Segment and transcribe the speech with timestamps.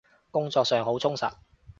[0.31, 1.31] 工作上好充實？